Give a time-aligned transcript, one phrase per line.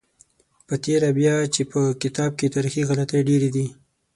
[0.67, 3.65] په تېره بیا چې په کتاب کې تاریخي غلطۍ ډېرې دي.